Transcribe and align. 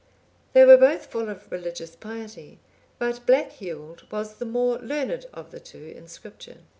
(827) 0.55 0.55
They 0.55 0.65
were 0.65 0.79
both 0.97 1.05
full 1.11 1.29
of 1.29 1.51
religious 1.51 1.95
piety, 1.95 2.57
but 2.97 3.23
Black 3.27 3.51
Hewald 3.51 4.11
was 4.11 4.33
the 4.37 4.45
more 4.47 4.79
learned 4.79 5.27
of 5.31 5.51
the 5.51 5.59
two 5.59 5.93
in 5.95 6.07
Scripture. 6.07 6.57